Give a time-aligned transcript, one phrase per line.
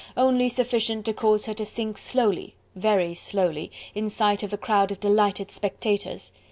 [0.17, 4.91] only sufficient to cause her to sink slowly, very slowly, in sight of the crowd
[4.91, 6.31] of delighted spectators.